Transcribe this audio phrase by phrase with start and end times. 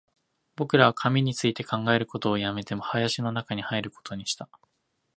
[0.55, 4.49] 僕らは紙について考えることを止めて、林の中に入ることにした